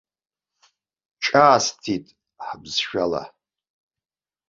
Ҿаасҭит 1.25 2.05
ҳабызшәала. 2.45 3.23